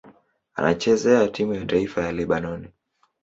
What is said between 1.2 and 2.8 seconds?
timu ya taifa ya Lebanoni.